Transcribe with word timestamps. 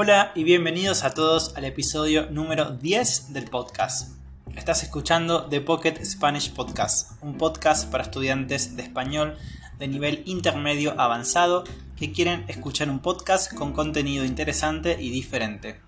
Hola 0.00 0.30
y 0.36 0.44
bienvenidos 0.44 1.02
a 1.02 1.10
todos 1.10 1.56
al 1.56 1.64
episodio 1.64 2.30
número 2.30 2.70
10 2.70 3.32
del 3.32 3.46
podcast. 3.46 4.12
Estás 4.54 4.84
escuchando 4.84 5.46
The 5.46 5.60
Pocket 5.60 5.94
Spanish 6.04 6.54
Podcast, 6.54 7.20
un 7.20 7.36
podcast 7.36 7.90
para 7.90 8.04
estudiantes 8.04 8.76
de 8.76 8.84
español 8.84 9.36
de 9.80 9.88
nivel 9.88 10.22
intermedio 10.24 10.94
avanzado 11.00 11.64
que 11.96 12.12
quieren 12.12 12.44
escuchar 12.46 12.88
un 12.90 13.00
podcast 13.00 13.52
con 13.52 13.72
contenido 13.72 14.24
interesante 14.24 14.96
y 15.02 15.10
diferente. 15.10 15.80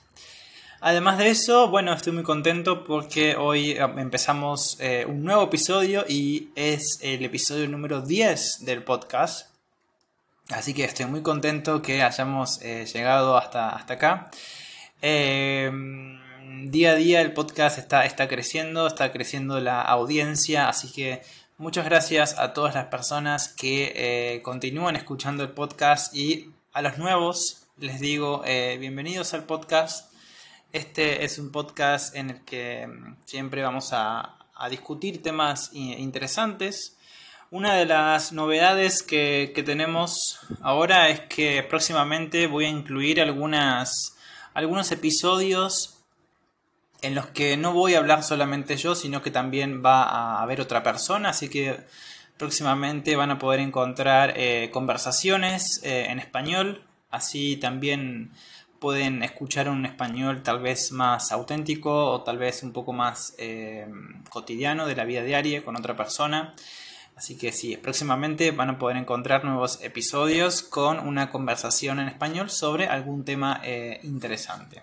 Además 0.81 1.19
de 1.19 1.29
eso, 1.29 1.69
bueno, 1.69 1.93
estoy 1.93 2.13
muy 2.13 2.23
contento 2.23 2.85
porque 2.85 3.35
hoy 3.35 3.73
eh, 3.73 3.81
empezamos 3.97 4.77
eh, 4.79 5.05
un 5.09 5.25
nuevo 5.25 5.43
episodio 5.43 6.05
y 6.09 6.51
es 6.55 7.01
el 7.03 7.25
episodio 7.25 7.69
número 7.69 8.01
10 8.01 8.65
del 8.65 8.85
podcast. 8.85 9.51
Así 10.51 10.75
que 10.75 10.85
estoy 10.85 11.07
muy 11.07 11.23
contento 11.23 11.83
que 11.83 12.03
hayamos 12.03 12.63
eh, 12.63 12.87
llegado 12.87 13.37
hasta, 13.37 13.71
hasta 13.71 13.95
acá. 13.95 14.31
Día 16.67 16.93
a 16.93 16.95
día 16.95 17.21
el 17.21 17.33
podcast 17.33 17.79
está, 17.79 18.05
está 18.05 18.29
creciendo, 18.29 18.87
está 18.87 19.13
creciendo 19.13 19.61
la 19.61 19.81
audiencia, 19.83 20.69
así 20.69 20.93
que 20.93 21.23
muchas 21.57 21.85
gracias 21.85 22.39
a 22.39 22.53
todas 22.53 22.75
las 22.75 22.87
personas 22.87 23.49
que 23.49 24.41
continúan 24.45 24.97
escuchando 24.97 25.43
el 25.43 25.51
podcast 25.51 26.15
y 26.15 26.51
a 26.73 26.83
los 26.83 26.99
nuevos 26.99 27.67
les 27.79 28.01
digo 28.01 28.43
bienvenidos 28.79 29.35
al 29.35 29.45
podcast. 29.45 30.09
Este 30.73 31.25
es 31.25 31.39
un 31.39 31.51
podcast 31.51 32.15
en 32.15 32.29
el 32.29 32.45
que 32.45 32.87
mm, 32.87 33.17
siempre 33.25 33.63
vamos 33.63 33.91
a, 33.93 34.35
discutir 34.69 35.23
temas 35.23 35.71
interesantes. 35.73 36.97
Una 37.53 37.75
de 37.75 37.87
las 37.87 38.33
novedades 38.33 39.05
que, 39.05 39.53
tenemos 39.65 40.41
ahora 40.61 41.11
es 41.11 41.21
que 41.21 41.63
próximamente 41.63 42.49
voy 42.49 42.65
a 42.65 42.69
incluir 42.69 43.21
algunas, 43.21 44.17
algunos 44.55 44.91
episodios 44.91 45.98
en 47.03 47.15
los 47.15 47.27
que 47.27 47.57
no 47.57 47.73
voy 47.73 47.95
a 47.95 47.99
hablar 47.99 48.23
solamente 48.23 48.77
yo, 48.77 48.95
sino 48.95 49.23
que 49.23 49.31
también 49.31 49.83
va 49.85 50.03
a 50.03 50.43
haber 50.43 50.61
otra 50.61 50.83
persona, 50.83 51.31
así 51.31 51.49
que 51.49 51.79
próximamente 52.37 53.17
van 53.17 53.31
a 53.31 53.39
poder 53.39 53.61
encontrar 53.61 54.35
eh, 54.37 54.71
conversaciones 54.73 55.81
eh, 55.85 56.07
en 56.09 56.19
español, 56.19 56.85
así 57.11 57.57
también 57.57 58.33
pueden 58.81 59.23
escuchar 59.25 59.69
un 59.69 59.85
español 59.87 60.43
tal 60.43 60.61
vez 60.61 60.93
más 60.93 61.33
auténtico 61.33 62.13
o 62.13 62.23
tal 62.23 62.39
vez 62.39 62.63
un 62.63 62.73
poco 62.73 62.93
más 62.93 63.35
eh, 63.39 63.87
cotidiano 64.31 64.87
de 64.87 64.95
la 64.95 65.05
vida 65.05 65.23
diaria 65.23 65.65
con 65.65 65.77
otra 65.77 65.97
persona. 65.97 66.55
Así 67.17 67.37
que 67.37 67.51
sí, 67.51 67.77
próximamente 67.77 68.53
van 68.53 68.71
a 68.71 68.79
poder 68.79 68.97
encontrar 68.97 69.45
nuevos 69.45 69.83
episodios 69.83 70.63
con 70.63 71.01
una 71.01 71.33
conversación 71.33 71.99
en 71.99 72.07
español 72.07 72.49
sobre 72.49 72.87
algún 72.87 73.25
tema 73.25 73.61
interesante. 74.05 74.83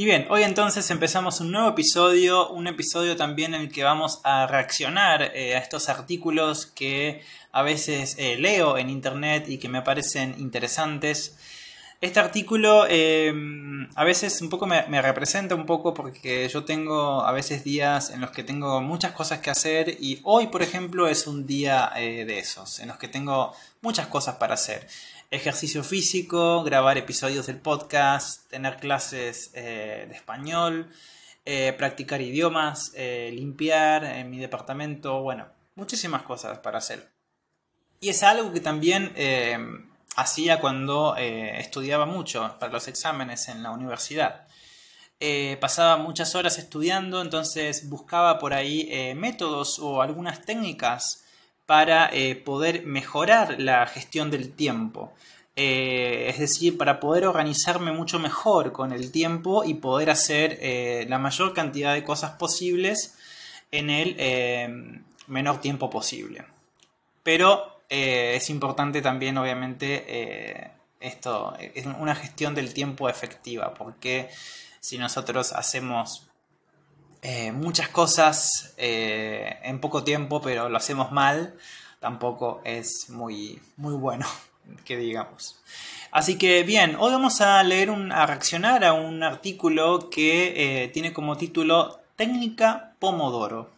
Y 0.00 0.06
bien, 0.06 0.24
hoy 0.30 0.44
entonces 0.44 0.90
empezamos 0.90 1.42
un 1.42 1.52
nuevo 1.52 1.68
episodio, 1.68 2.48
un 2.48 2.66
episodio 2.66 3.16
también 3.16 3.52
en 3.52 3.60
el 3.60 3.70
que 3.70 3.84
vamos 3.84 4.22
a 4.24 4.46
reaccionar 4.46 5.32
eh, 5.34 5.54
a 5.54 5.58
estos 5.58 5.90
artículos 5.90 6.64
que 6.64 7.20
a 7.52 7.60
veces 7.60 8.16
eh, 8.16 8.38
leo 8.38 8.78
en 8.78 8.88
internet 8.88 9.44
y 9.46 9.58
que 9.58 9.68
me 9.68 9.82
parecen 9.82 10.36
interesantes. 10.38 11.36
Este 12.00 12.18
artículo 12.18 12.86
eh, 12.88 13.30
a 13.94 14.04
veces 14.04 14.40
un 14.40 14.48
poco 14.48 14.64
me, 14.64 15.02
representa 15.02 15.54
un 15.54 15.66
poco 15.66 15.92
porque 15.92 16.48
yo 16.48 16.64
tengo 16.64 17.20
a 17.22 17.32
veces 17.32 17.62
días 17.62 18.08
en 18.08 18.22
los 18.22 18.30
que 18.30 18.42
tengo 18.42 18.80
muchas 18.80 19.12
cosas 19.12 19.40
que 19.40 19.50
hacer 19.50 19.98
y 20.00 20.18
hoy 20.22 20.46
por 20.46 20.62
ejemplo 20.62 21.08
es 21.08 21.26
un 21.26 21.46
día 21.46 21.92
de 21.94 22.38
esos, 22.38 22.80
en 22.80 22.88
los 22.88 22.96
que 22.96 23.08
tengo 23.08 23.52
muchas 23.82 24.06
cosas 24.06 24.36
para 24.36 24.54
hacer 24.54 24.88
ejercicio 25.30 25.84
físico, 25.84 26.64
grabar 26.64 26.98
episodios 26.98 27.46
del 27.46 27.58
podcast, 27.58 28.48
tener 28.50 28.78
clases 28.78 29.52
eh, 29.54 30.06
de 30.08 30.14
español, 30.14 30.90
eh, 31.44 31.72
practicar 31.78 32.20
idiomas, 32.20 32.92
eh, 32.96 33.30
limpiar 33.32 34.04
en 34.04 34.28
mi 34.28 34.38
departamento, 34.38 35.22
bueno, 35.22 35.46
muchísimas 35.76 36.22
cosas 36.22 36.58
para 36.58 36.78
hacer. 36.78 37.12
Y 38.00 38.08
es 38.08 38.22
algo 38.22 38.52
que 38.52 38.60
también 38.60 39.12
hacía 40.16 40.58
cuando 40.58 41.16
estudiaba 41.16 42.06
mucho 42.06 42.56
para 42.58 42.72
los 42.72 42.88
exámenes 42.88 43.48
en 43.48 43.62
la 43.62 43.72
universidad. 43.72 44.46
pasaba 45.60 45.98
muchas 45.98 46.34
horas 46.34 46.56
estudiando, 46.56 47.20
entonces 47.20 47.90
buscaba 47.90 48.38
por 48.38 48.54
ahí 48.54 49.14
métodos 49.14 49.78
o 49.80 50.00
algunas 50.00 50.40
técnicas 50.46 51.26
para 51.70 52.10
eh, 52.12 52.34
poder 52.34 52.84
mejorar 52.84 53.60
la 53.60 53.86
gestión 53.86 54.28
del 54.32 54.50
tiempo. 54.50 55.12
Eh, 55.54 56.26
es 56.28 56.40
decir, 56.40 56.76
para 56.76 56.98
poder 56.98 57.28
organizarme 57.28 57.92
mucho 57.92 58.18
mejor 58.18 58.72
con 58.72 58.90
el 58.90 59.12
tiempo 59.12 59.62
y 59.62 59.74
poder 59.74 60.10
hacer 60.10 60.58
eh, 60.60 61.06
la 61.08 61.20
mayor 61.20 61.54
cantidad 61.54 61.94
de 61.94 62.02
cosas 62.02 62.32
posibles 62.32 63.14
en 63.70 63.88
el 63.88 65.04
menor 65.28 65.60
tiempo 65.60 65.88
posible. 65.90 66.44
Pero 67.22 67.82
es 67.88 68.50
importante 68.50 69.00
también, 69.00 69.38
obviamente, 69.38 70.72
esto, 70.98 71.56
es 71.60 71.86
una 71.86 72.16
gestión 72.16 72.56
del 72.56 72.74
tiempo 72.74 73.08
efectiva, 73.08 73.74
porque 73.74 74.28
si 74.80 74.98
nosotros 74.98 75.52
hacemos 75.52 76.29
eh, 77.22 77.52
muchas 77.52 77.88
cosas 77.88 78.72
eh, 78.78 79.58
en 79.62 79.80
poco 79.80 80.04
tiempo, 80.04 80.40
pero 80.40 80.70
lo 80.70 80.76
hacemos 80.78 81.12
mal, 81.12 81.54
tampoco 81.98 82.62
es 82.64 83.10
muy, 83.10 83.60
muy 83.76 83.94
bueno, 83.94 84.26
que 84.84 84.96
digamos. 84.96 85.60
Así 86.10 86.38
que 86.38 86.62
bien, 86.62 86.96
hoy 86.98 87.12
vamos 87.12 87.42
a 87.42 87.62
leer 87.62 87.90
un, 87.90 88.10
a 88.10 88.24
reaccionar 88.24 88.84
a 88.84 88.94
un 88.94 89.22
artículo 89.22 90.08
que 90.08 90.84
eh, 90.84 90.88
tiene 90.88 91.12
como 91.12 91.36
título 91.36 92.00
Técnica 92.16 92.94
Pomodoro. 92.98 93.70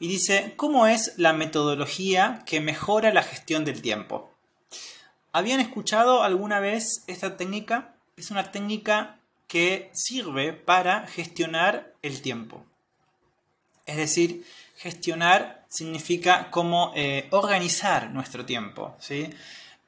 Y 0.00 0.08
dice, 0.08 0.54
¿cómo 0.56 0.86
es 0.86 1.14
la 1.18 1.32
metodología 1.32 2.42
que 2.46 2.60
mejora 2.60 3.12
la 3.12 3.22
gestión 3.22 3.64
del 3.64 3.80
tiempo? 3.80 4.32
¿Habían 5.32 5.60
escuchado 5.60 6.24
alguna 6.24 6.58
vez 6.58 7.04
esta 7.06 7.36
técnica? 7.36 7.94
Es 8.16 8.30
una 8.32 8.50
técnica 8.50 9.19
que 9.50 9.90
sirve 9.92 10.52
para 10.52 11.08
gestionar 11.08 11.92
el 12.02 12.22
tiempo. 12.22 12.64
Es 13.84 13.96
decir, 13.96 14.46
gestionar 14.76 15.66
significa 15.68 16.52
cómo 16.52 16.92
eh, 16.94 17.26
organizar 17.30 18.12
nuestro 18.12 18.46
tiempo, 18.46 18.94
¿sí? 19.00 19.28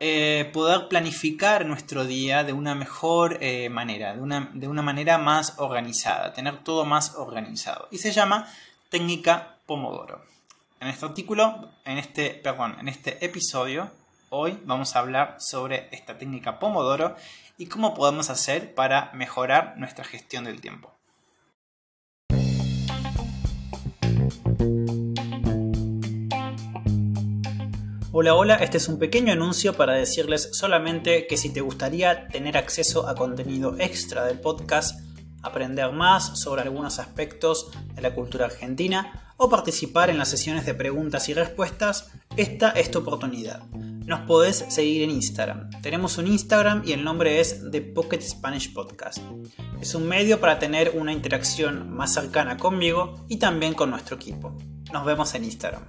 Eh, 0.00 0.50
poder 0.52 0.88
planificar 0.88 1.64
nuestro 1.64 2.04
día 2.04 2.42
de 2.42 2.52
una 2.52 2.74
mejor 2.74 3.38
eh, 3.40 3.68
manera, 3.68 4.16
de 4.16 4.20
una, 4.20 4.50
de 4.52 4.66
una 4.66 4.82
manera 4.82 5.16
más 5.18 5.54
organizada, 5.58 6.32
tener 6.32 6.64
todo 6.64 6.84
más 6.84 7.14
organizado. 7.14 7.86
Y 7.92 7.98
se 7.98 8.10
llama 8.10 8.52
técnica 8.88 9.58
Pomodoro. 9.66 10.24
En 10.80 10.88
este 10.88 11.06
artículo, 11.06 11.70
en 11.84 11.98
este, 11.98 12.30
perdón, 12.30 12.78
en 12.80 12.88
este 12.88 13.24
episodio, 13.24 13.92
hoy 14.34 14.58
vamos 14.64 14.96
a 14.96 15.00
hablar 15.00 15.36
sobre 15.40 15.88
esta 15.92 16.16
técnica 16.16 16.58
Pomodoro 16.58 17.16
y 17.58 17.66
cómo 17.66 17.92
podemos 17.92 18.30
hacer 18.30 18.74
para 18.74 19.12
mejorar 19.12 19.74
nuestra 19.76 20.04
gestión 20.04 20.44
del 20.44 20.62
tiempo. 20.62 20.90
Hola, 28.10 28.34
hola, 28.34 28.54
este 28.54 28.78
es 28.78 28.88
un 28.88 28.98
pequeño 28.98 29.34
anuncio 29.34 29.74
para 29.74 29.92
decirles 29.92 30.48
solamente 30.52 31.26
que 31.26 31.36
si 31.36 31.52
te 31.52 31.60
gustaría 31.60 32.28
tener 32.28 32.56
acceso 32.56 33.08
a 33.08 33.14
contenido 33.14 33.76
extra 33.78 34.24
del 34.24 34.40
podcast, 34.40 34.98
aprender 35.42 35.92
más 35.92 36.40
sobre 36.40 36.62
algunos 36.62 36.98
aspectos 36.98 37.70
de 37.94 38.00
la 38.00 38.14
cultura 38.14 38.46
argentina 38.46 39.31
o 39.42 39.48
participar 39.48 40.08
en 40.08 40.18
las 40.18 40.28
sesiones 40.28 40.64
de 40.66 40.72
preguntas 40.72 41.28
y 41.28 41.34
respuestas, 41.34 42.12
esta 42.36 42.70
es 42.70 42.92
tu 42.92 43.00
oportunidad. 43.00 43.66
Nos 44.06 44.20
podés 44.20 44.64
seguir 44.68 45.02
en 45.02 45.10
Instagram. 45.10 45.68
Tenemos 45.82 46.16
un 46.16 46.28
Instagram 46.28 46.82
y 46.86 46.92
el 46.92 47.02
nombre 47.02 47.40
es 47.40 47.68
The 47.72 47.82
Pocket 47.82 48.20
Spanish 48.20 48.72
Podcast. 48.72 49.18
Es 49.80 49.96
un 49.96 50.06
medio 50.06 50.38
para 50.38 50.60
tener 50.60 50.92
una 50.94 51.12
interacción 51.12 51.92
más 51.92 52.14
cercana 52.14 52.56
conmigo 52.56 53.14
y 53.28 53.38
también 53.38 53.74
con 53.74 53.90
nuestro 53.90 54.14
equipo. 54.14 54.56
Nos 54.92 55.04
vemos 55.04 55.34
en 55.34 55.44
Instagram. 55.44 55.88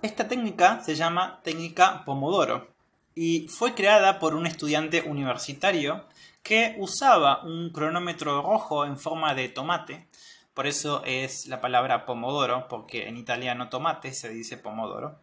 Esta 0.00 0.28
técnica 0.28 0.82
se 0.82 0.94
llama 0.94 1.40
técnica 1.44 2.04
Pomodoro 2.06 2.75
y 3.16 3.48
fue 3.48 3.74
creada 3.74 4.20
por 4.20 4.34
un 4.34 4.46
estudiante 4.46 5.00
universitario 5.00 6.04
que 6.42 6.76
usaba 6.78 7.42
un 7.42 7.70
cronómetro 7.70 8.42
rojo 8.42 8.84
en 8.84 8.98
forma 8.98 9.34
de 9.34 9.48
tomate, 9.48 10.06
por 10.54 10.66
eso 10.66 11.02
es 11.04 11.46
la 11.46 11.60
palabra 11.60 12.06
pomodoro, 12.06 12.68
porque 12.68 13.08
en 13.08 13.16
italiano 13.16 13.68
tomate 13.68 14.12
se 14.14 14.28
dice 14.28 14.56
pomodoro. 14.56 15.18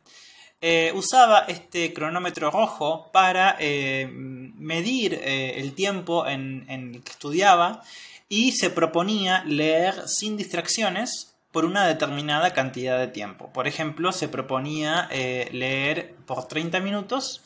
Eh, 0.59 0.91
usaba 0.95 1.45
este 1.47 1.93
cronómetro 1.93 2.49
rojo 2.49 3.09
para 3.11 3.57
eh, 3.59 4.07
medir 4.11 5.13
eh, 5.13 5.59
el 5.59 5.73
tiempo 5.73 6.27
en, 6.27 6.65
en 6.69 6.95
el 6.95 7.03
que 7.03 7.11
estudiaba 7.11 7.83
y 8.27 8.53
se 8.53 8.69
proponía 8.69 9.43
leer 9.45 10.07
sin 10.07 10.35
distracciones 10.35 11.35
por 11.51 11.65
una 11.65 11.87
determinada 11.87 12.53
cantidad 12.53 12.97
de 12.97 13.07
tiempo. 13.07 13.51
Por 13.53 13.67
ejemplo, 13.67 14.11
se 14.11 14.27
proponía 14.27 15.07
leer 15.11 16.15
por 16.25 16.47
30 16.47 16.79
minutos 16.79 17.41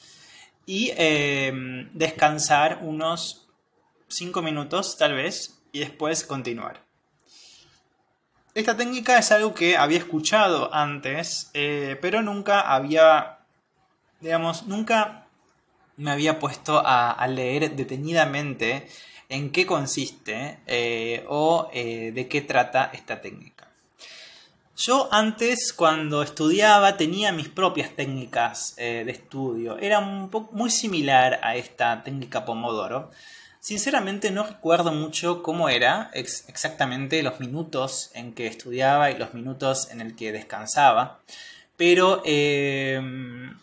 y 0.67 0.91
eh, 0.97 1.51
descansar 1.93 2.81
unos 2.83 3.47
5 4.09 4.43
minutos 4.43 4.97
tal 4.97 5.13
vez 5.13 5.57
y 5.71 5.79
después 5.79 6.23
continuar. 6.23 6.85
Esta 8.53 8.77
técnica 8.77 9.17
es 9.17 9.31
algo 9.31 9.53
que 9.53 9.77
había 9.77 9.97
escuchado 9.97 10.73
antes, 10.73 11.49
eh, 11.53 11.97
pero 12.01 12.21
nunca 12.21 12.61
había, 12.61 13.39
digamos, 14.19 14.67
nunca 14.67 15.27
me 15.95 16.11
había 16.11 16.37
puesto 16.37 16.83
a, 16.85 17.25
leer 17.27 17.75
detenidamente 17.75 18.87
en 19.29 19.51
qué 19.51 19.65
consiste 19.65 20.59
o 21.27 21.69
de 21.71 22.27
qué 22.29 22.41
trata 22.41 22.91
esta 22.93 23.19
técnica. 23.21 23.66
Yo 24.77 25.09
antes, 25.11 25.73
cuando 25.73 26.21
estudiaba, 26.21 26.97
tenía 26.97 27.31
mis 27.31 27.49
propias 27.49 27.95
técnicas 27.95 28.75
eh, 28.77 29.01
de 29.03 29.11
estudio. 29.11 29.79
Era 29.79 29.97
un 29.97 30.29
muy 30.51 30.69
similar 30.69 31.39
a 31.41 31.55
esta 31.55 32.03
técnica 32.03 32.45
Pomodoro. 32.45 33.09
Sinceramente 33.59 34.29
no 34.29 34.43
recuerdo 34.43 34.91
mucho 34.91 35.41
cómo 35.41 35.67
era 35.67 36.11
exactamente 36.13 37.23
los 37.23 37.39
minutos 37.39 38.11
en 38.13 38.33
que 38.33 38.45
estudiaba 38.45 39.09
y 39.09 39.17
los 39.17 39.33
minutos 39.33 39.89
en 39.89 39.99
el 39.99 40.15
que 40.15 40.31
descansaba. 40.31 41.21
Pero 41.75 42.21
em, 42.23 43.57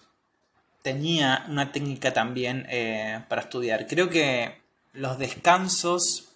tenía 0.83 1.45
una 1.49 1.71
técnica 1.71 2.13
también 2.13 2.67
eh, 2.69 3.21
para 3.29 3.43
estudiar. 3.43 3.87
Creo 3.87 4.11
que 4.11 4.61
los 4.93 5.17
descansos 5.19 6.34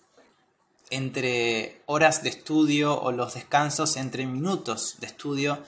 entre 0.90 1.82
horas 1.86 2.22
de 2.22 2.30
estudio 2.30 3.00
o 3.00 3.12
los 3.12 3.34
descansos 3.34 3.96
entre 3.96 4.26
minutos 4.26 4.96
de 5.00 5.06
estudio 5.06 5.62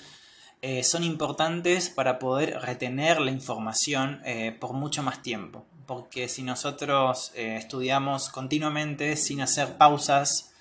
eh, 0.63 0.85
son 0.85 1.05
importantes 1.05 1.89
para 1.89 2.19
poder 2.19 2.61
retener 2.61 3.21
la 3.21 3.31
información 3.31 4.21
eh, 4.25 4.57
por 4.59 4.73
mucho 4.73 5.03
más 5.03 5.23
tiempo. 5.23 5.65
Porque 5.87 6.29
si 6.29 6.43
nosotros 6.43 7.33
eh, 7.35 7.57
estudiamos 7.57 8.29
continuamente 8.29 9.17
sin 9.17 9.41
hacer 9.41 9.77
pausas, 9.77 10.53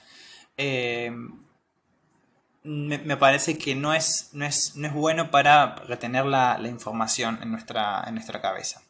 me, 2.63 3.17
parece 3.17 3.57
que 3.57 3.75
no 3.75 3.93
es, 3.93 4.29
no 4.33 4.45
es, 4.45 4.75
no 4.75 4.87
es 4.87 4.93
bueno 4.93 5.31
para 5.31 5.75
retener 5.75 6.25
la, 6.25 6.57
la 6.57 6.67
información 6.67 7.39
en 7.41 7.51
nuestra, 7.51 8.03
en 8.05 8.15
nuestra 8.15 8.41
cabeza. 8.41 8.81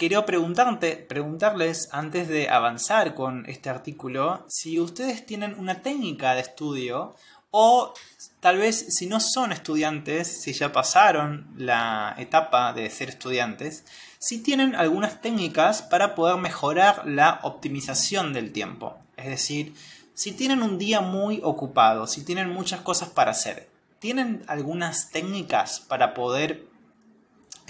Preguntarte, 0.00 0.96
preguntarles 0.96 1.90
antes 1.92 2.26
de 2.26 2.48
avanzar 2.48 3.14
con 3.14 3.44
este 3.44 3.68
artículo 3.68 4.46
si 4.48 4.80
ustedes 4.80 5.26
tienen 5.26 5.54
una 5.58 5.82
técnica 5.82 6.34
de 6.34 6.40
estudio 6.40 7.14
o 7.50 7.92
tal 8.40 8.56
vez 8.56 8.96
si 8.96 9.06
no 9.06 9.20
son 9.20 9.52
estudiantes, 9.52 10.40
si 10.40 10.54
ya 10.54 10.72
pasaron 10.72 11.52
la 11.54 12.14
etapa 12.16 12.72
de 12.72 12.88
ser 12.88 13.10
estudiantes, 13.10 13.84
si 14.18 14.38
tienen 14.38 14.74
algunas 14.74 15.20
técnicas 15.20 15.82
para 15.82 16.14
poder 16.14 16.38
mejorar 16.38 17.06
la 17.06 17.40
optimización 17.42 18.32
del 18.32 18.52
tiempo. 18.52 18.96
Es 19.18 19.26
decir, 19.26 19.74
si 20.14 20.32
tienen 20.32 20.62
un 20.62 20.78
día 20.78 21.02
muy 21.02 21.42
ocupado, 21.42 22.06
si 22.06 22.24
tienen 22.24 22.48
muchas 22.48 22.80
cosas 22.80 23.10
para 23.10 23.32
hacer, 23.32 23.68
¿tienen 23.98 24.44
algunas 24.46 25.10
técnicas 25.10 25.80
para 25.80 26.14
poder 26.14 26.69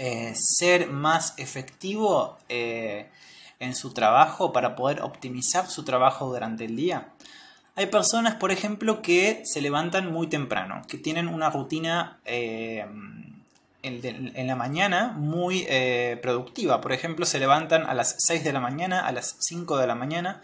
eh, 0.03 0.33
ser 0.33 0.87
más 0.87 1.35
efectivo 1.37 2.39
eh, 2.49 3.07
en 3.59 3.75
su 3.75 3.93
trabajo 3.93 4.51
para 4.51 4.75
poder 4.75 5.03
optimizar 5.03 5.67
su 5.67 5.85
trabajo 5.85 6.27
durante 6.33 6.65
el 6.65 6.75
día. 6.75 7.09
Hay 7.75 7.85
personas, 7.85 8.33
por 8.33 8.51
ejemplo, 8.51 9.03
que 9.03 9.43
se 9.45 9.61
levantan 9.61 10.11
muy 10.11 10.25
temprano, 10.25 10.81
que 10.87 10.97
tienen 10.97 11.27
una 11.27 11.51
rutina 11.51 12.19
eh, 12.25 12.83
en, 13.83 14.47
la 14.47 14.55
mañana 14.55 15.13
muy 15.15 15.67
productiva. 16.19 16.81
Por 16.81 16.93
ejemplo, 16.93 17.27
se 17.27 17.37
levantan 17.37 17.83
a 17.85 17.93
las 17.93 18.15
6 18.25 18.43
de 18.43 18.53
la 18.53 18.59
mañana, 18.59 19.05
a 19.05 19.11
las 19.11 19.35
5 19.39 19.77
de 19.77 19.85
la 19.85 19.93
mañana. 19.93 20.41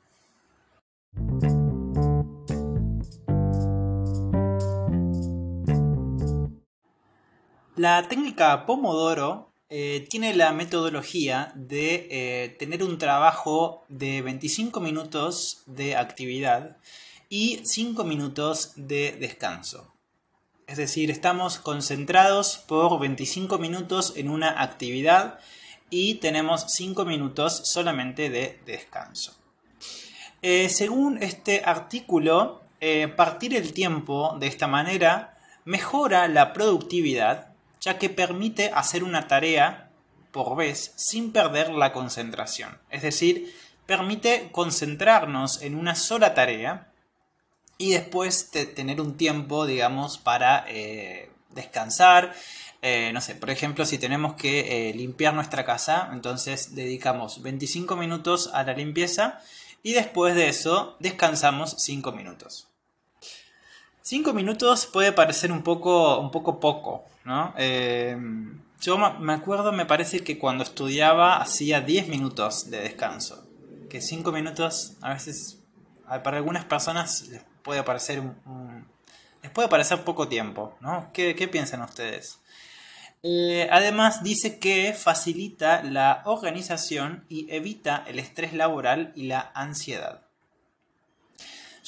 La 7.80 8.06
técnica 8.06 8.66
Pomodoro 8.66 9.54
eh, 9.70 10.06
tiene 10.10 10.34
la 10.34 10.52
metodología 10.52 11.50
de 11.54 12.08
eh, 12.10 12.50
tener 12.58 12.84
un 12.84 12.98
trabajo 12.98 13.86
de 13.88 14.20
25 14.20 14.80
minutos 14.80 15.62
de 15.64 15.96
actividad 15.96 16.76
y 17.30 17.62
5 17.64 18.04
minutos 18.04 18.72
de 18.76 19.12
descanso. 19.12 19.94
Es 20.66 20.76
decir, 20.76 21.10
estamos 21.10 21.58
concentrados 21.58 22.58
por 22.58 23.00
25 23.00 23.56
minutos 23.56 24.12
en 24.14 24.28
una 24.28 24.60
actividad 24.60 25.38
y 25.88 26.16
tenemos 26.16 26.66
5 26.68 27.06
minutos 27.06 27.62
solamente 27.64 28.28
de 28.28 28.60
descanso. 28.66 29.38
Eh, 30.42 30.68
según 30.68 31.22
este 31.22 31.62
artículo, 31.64 32.60
partir 33.16 33.54
el 33.54 33.72
tiempo 33.72 34.36
de 34.38 34.48
esta 34.48 34.66
manera 34.66 35.38
mejora 35.64 36.28
la 36.28 36.52
productividad 36.52 37.49
ya 37.80 37.98
que 37.98 38.10
permite 38.10 38.70
hacer 38.74 39.02
una 39.04 39.26
tarea 39.26 39.90
por 40.32 40.56
vez 40.56 40.92
sin 40.96 41.32
perder 41.32 41.70
la 41.70 41.92
concentración. 41.92 42.78
Es 42.90 43.02
decir, 43.02 43.54
permite 43.86 44.50
concentrarnos 44.52 45.62
en 45.62 45.74
una 45.74 45.94
sola 45.94 46.34
tarea 46.34 46.92
y 47.78 47.92
después 47.92 48.50
tener 48.50 49.00
un 49.00 49.16
tiempo, 49.16 49.66
digamos, 49.66 50.18
para 50.18 50.64
eh, 50.68 51.30
descansar. 51.50 52.34
Eh, 52.82 53.10
no 53.12 53.20
sé, 53.20 53.34
por 53.34 53.50
ejemplo, 53.50 53.84
si 53.84 53.98
tenemos 53.98 54.34
que 54.34 54.90
eh, 54.90 54.94
limpiar 54.94 55.34
nuestra 55.34 55.64
casa, 55.64 56.10
entonces 56.12 56.74
dedicamos 56.74 57.42
25 57.42 57.96
minutos 57.96 58.50
a 58.52 58.62
la 58.62 58.74
limpieza 58.74 59.40
y 59.82 59.94
después 59.94 60.34
de 60.34 60.48
eso 60.48 60.96
descansamos 61.00 61.74
5 61.78 62.12
minutos. 62.12 62.69
5 64.02 64.32
minutos 64.32 64.86
puede 64.86 65.12
parecer 65.12 65.52
un 65.52 65.62
poco, 65.62 66.18
un 66.18 66.30
poco 66.30 66.58
poco, 66.60 67.04
¿no? 67.24 67.54
Eh, 67.56 68.16
yo 68.80 68.96
me 68.96 69.32
acuerdo, 69.32 69.72
me 69.72 69.84
parece 69.84 70.24
que 70.24 70.38
cuando 70.38 70.64
estudiaba 70.64 71.36
hacía 71.36 71.82
10 71.82 72.08
minutos 72.08 72.70
de 72.70 72.80
descanso. 72.80 73.46
Que 73.90 74.00
5 74.00 74.32
minutos 74.32 74.94
a 75.02 75.12
veces, 75.12 75.58
para 76.06 76.38
algunas 76.38 76.64
personas 76.64 77.28
les 77.28 77.42
puede 77.62 77.82
parecer 77.82 78.22
les 79.42 79.50
puede 79.52 79.68
parecer 79.68 80.02
poco 80.02 80.28
tiempo, 80.28 80.76
¿no? 80.80 81.10
¿Qué, 81.12 81.48
piensan 81.50 81.82
ustedes? 81.82 82.38
Eh, 83.22 83.68
además 83.70 84.22
dice 84.22 84.58
que 84.58 84.94
facilita 84.94 85.82
la 85.82 86.22
organización 86.24 87.24
y 87.28 87.50
evita 87.54 88.04
el 88.06 88.18
estrés 88.18 88.52
laboral 88.54 89.12
y 89.14 89.24
la 89.24 89.50
ansiedad. 89.54 90.22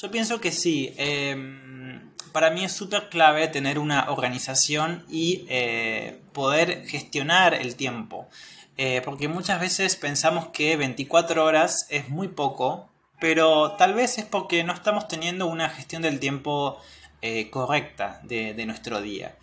Yo 0.03 0.11
pienso 0.11 0.41
que 0.41 0.51
sí. 0.51 0.93
Em, 0.97 2.11
para 2.33 2.49
mí 2.49 2.65
es 2.65 2.73
súper 2.73 3.07
clave 3.07 3.47
tener 3.47 3.79
una 3.79 4.11
organización 4.11 5.05
y 5.09 5.45
eh, 5.47 6.19
poder 6.33 6.85
gestionar 6.85 7.53
el 7.53 7.77
tiempo. 7.77 8.27
Eh, 8.75 9.01
porque 9.05 9.29
muchas 9.29 9.61
veces 9.61 9.95
pensamos 9.95 10.47
que 10.47 10.75
24 10.75 11.45
horas 11.45 11.87
es 11.89 12.09
muy 12.09 12.27
poco, 12.27 12.89
pero 13.21 13.77
tal 13.77 13.93
vez 13.93 14.17
es 14.17 14.25
porque 14.25 14.65
no 14.65 14.73
estamos 14.73 15.07
teniendo 15.07 15.47
una 15.47 15.69
gestión 15.69 16.01
del 16.01 16.19
tiempo 16.19 16.81
eh, 17.23 17.49
correcta 17.49 18.19
de, 18.21 18.65
nuestro 18.67 19.01
día. 19.01 19.35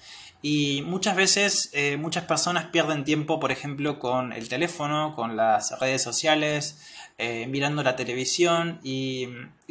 Y 0.43 0.83
muchas 0.87 1.17
veces 1.17 1.71
muchas 1.99 2.25
personas 2.25 2.67
pierden 2.67 3.05
tiempo, 3.05 3.41
por 3.41 3.53
ejemplo, 3.53 3.99
con 3.99 4.33
el 4.33 4.49
teléfono, 4.49 5.15
con 5.15 5.37
las 5.37 5.79
redes 5.81 6.03
sociales, 6.03 6.79
eh, 7.23 7.47
mirando 7.49 7.83
la 7.83 7.97
televisión 7.97 8.81
y, 8.83 9.29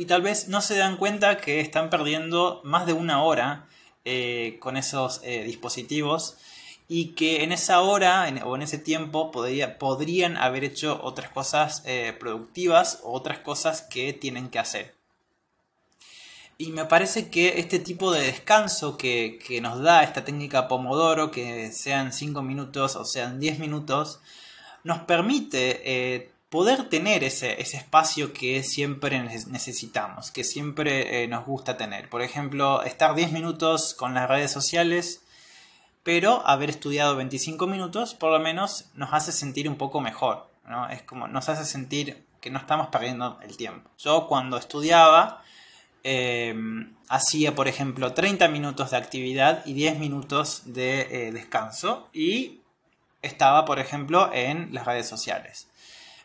tal 0.07 0.21
vez 0.21 0.49
no 0.49 0.61
se 0.61 0.77
dan 0.77 0.97
cuenta 0.97 1.37
que 1.37 1.61
están 1.61 1.89
perdiendo 1.89 2.61
más 2.63 2.85
de 2.85 2.93
una 2.93 3.23
hora 3.23 3.65
eh, 4.05 4.57
con 4.59 4.77
esos 4.77 5.19
eh, 5.23 5.43
dispositivos 5.45 6.37
y 6.87 7.15
que 7.15 7.43
en 7.43 7.51
esa 7.51 7.81
hora 7.81 8.31
o 8.45 8.55
en 8.55 8.61
ese 8.61 8.77
tiempo 8.77 9.31
podrían 9.31 10.37
haber 10.37 10.63
hecho 10.63 10.99
otras 11.01 11.31
cosas 11.31 11.83
productivas 12.19 12.99
o 13.03 13.13
otras 13.13 13.39
cosas 13.39 13.81
que 13.81 14.13
tienen 14.13 14.49
que 14.49 14.59
hacer. 14.59 14.98
Y 16.61 16.73
me 16.73 16.83
parece 16.83 17.29
que 17.29 17.57
este 17.59 17.79
tipo 17.79 18.11
de 18.11 18.21
descanso 18.21 18.97
que, 18.97 19.39
que 19.47 19.61
nos 19.61 19.81
da 19.81 20.03
esta 20.03 20.25
técnica 20.25 20.67
Pomodoro, 20.67 21.31
que 21.31 21.71
sean 21.71 22.11
5 22.11 22.41
minutos 22.41 22.97
o 22.97 23.05
sean 23.05 23.39
10 23.39 23.59
minutos, 23.59 24.19
nos 24.83 24.99
permite 24.99 26.29
poder 26.49 26.89
tener 26.89 27.23
ese, 27.23 27.61
espacio 27.61 28.33
que 28.33 28.63
siempre 28.63 29.21
necesitamos, 29.21 30.31
que 30.31 30.43
siempre 30.43 31.23
eh, 31.23 31.27
nos 31.27 31.45
gusta 31.45 31.77
tener. 31.77 32.09
Por 32.09 32.21
ejemplo, 32.21 32.83
estar 32.83 33.15
10 33.15 33.31
minutos 33.31 33.93
con 33.93 34.13
las 34.13 34.27
redes 34.27 34.51
sociales, 34.51 35.23
pero 36.03 36.45
haber 36.45 36.71
estudiado 36.71 37.15
25 37.15 37.67
minutos 37.67 38.15
por 38.15 38.31
lo 38.31 38.39
menos 38.39 38.89
nos 38.95 39.13
hace 39.13 39.31
sentir 39.31 39.69
un 39.69 39.77
poco 39.77 40.01
mejor. 40.01 40.49
¿no? 40.67 40.89
Es 40.89 41.03
como 41.03 41.27
nos 41.27 41.49
hace 41.49 41.65
sentir 41.65 42.25
que 42.41 42.49
no 42.49 42.59
estamos 42.59 42.87
perdiendo 42.87 43.39
el 43.43 43.55
tiempo. 43.57 43.89
Yo 43.97 44.27
cuando 44.27 44.57
estudiaba 44.57 45.43
em, 46.03 46.93
hacía, 47.07 47.55
por 47.55 47.67
ejemplo, 47.67 48.13
30 48.13 48.47
minutos 48.47 48.91
de 48.91 48.97
actividad 48.97 49.65
y 49.65 49.73
10 49.73 49.99
minutos 49.99 50.63
de 50.65 51.01
eh, 51.27 51.31
descanso 51.31 52.09
y 52.13 52.61
estaba, 53.21 53.65
por 53.65 53.79
ejemplo, 53.79 54.29
en 54.33 54.73
las 54.73 54.85
redes 54.85 55.07
sociales 55.07 55.69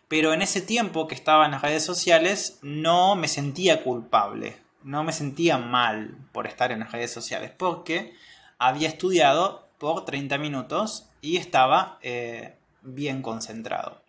pero 0.09 0.33
en 0.33 0.43
ese 0.43 0.61
tiempo 0.61 1.09
que 1.09 1.15
estaba 1.17 1.45
en 1.45 1.51
las 1.51 1.63
redes 1.63 1.85
sociales 1.85 2.59
no 2.63 3.17
me 3.17 3.27
sentía 3.27 3.83
culpable, 3.83 4.57
no 4.85 5.03
me 5.03 5.13
sentía 5.13 5.59
mal 5.59 6.17
por 6.31 6.47
estar 6.47 6.73
en 6.73 6.81
las 6.81 6.93
redes 6.93 7.13
sociales, 7.13 7.51
porque 7.57 8.15
había 8.59 8.89
estudiado 8.89 9.67
por 9.79 10.05
30 10.05 10.39
minutos 10.39 11.09
y 11.21 11.37
estaba 11.37 11.99
eh, 12.03 12.55
bien 12.83 13.23
concentrado. 13.23 14.04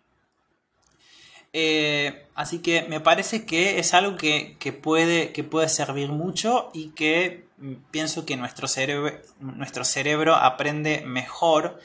Eh, 1.52 2.26
así 2.34 2.58
que 2.58 2.82
me 2.88 3.00
parece 3.00 3.46
que 3.46 3.78
es 3.78 3.94
algo 3.94 4.16
que, 4.16 4.56
puede, 4.82 5.32
que 5.32 5.44
puede 5.44 5.68
servir 5.68 6.10
mucho 6.10 6.70
y 6.74 6.90
que 6.90 7.46
mm, 7.58 7.74
pienso 7.90 8.26
que 8.26 8.36
nuestro 8.36 8.68
cerebro, 8.68 9.12
nuestro 9.40 9.84
cerebro 9.84 10.34
aprende 10.34 11.02
mejor 11.06 11.80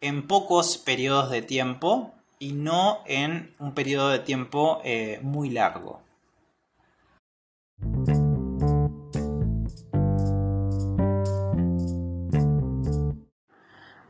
en 0.00 0.26
pocos 0.26 0.78
periodos 0.78 1.30
de 1.30 1.42
tiempo 1.42 2.14
y 2.38 2.52
no 2.52 3.00
en 3.06 3.54
un 3.58 3.74
periodo 3.74 4.10
de 4.10 4.20
tiempo 4.20 4.80
eh, 4.84 5.18
muy 5.22 5.50
largo. 5.50 6.00